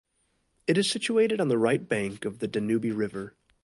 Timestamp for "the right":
1.49-1.87